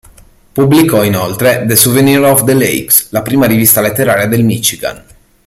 [0.51, 5.03] Pubblicò inoltre "The Souvenir of the Lakes", la prima rivista letteraria del Michigan.